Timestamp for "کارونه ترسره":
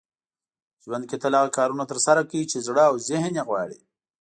1.57-2.21